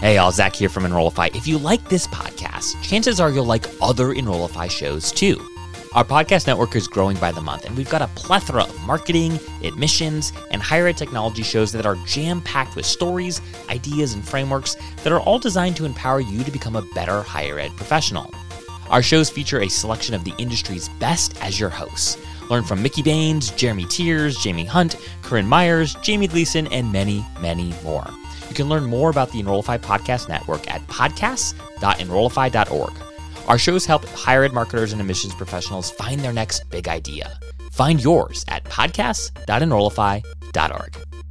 [0.05, 1.31] Hey, all, Zach here from Enrollify.
[1.33, 5.43] If you like this podcast, chances are you'll like other Enrollify shows too.
[5.95, 9.41] Our podcast network is growing by the month, and we've got a plethora of marketing,
[9.63, 13.41] admissions, and higher ed technology shows that are jam packed with stories,
[13.71, 17.59] ideas, and frameworks that are all designed to empower you to become a better higher
[17.59, 18.31] ed professional.
[18.91, 22.19] Our shows feature a selection of the industry's best as your hosts.
[22.51, 27.73] Learn from Mickey Baines, Jeremy Tears, Jaime Hunt, Corinne Myers, Jamie Gleason, and many, many
[27.83, 28.07] more.
[28.55, 32.93] You can learn more about the Enrollify Podcast Network at podcasts.enrollify.org.
[33.49, 37.37] Our shows help higher ed marketers and admissions professionals find their next big idea.
[37.73, 41.24] Find yours at podcasts.enrollify.org.